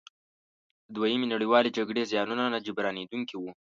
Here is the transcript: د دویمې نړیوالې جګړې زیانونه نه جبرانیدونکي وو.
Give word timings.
د 0.93 0.93
دویمې 0.95 1.27
نړیوالې 1.33 1.75
جګړې 1.77 2.09
زیانونه 2.11 2.43
نه 2.53 2.59
جبرانیدونکي 2.67 3.35
وو. 3.37 3.51